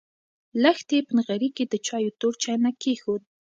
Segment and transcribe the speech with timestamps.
[0.63, 3.21] لښتې په نغري کې د چایو تور چاینک کېښود.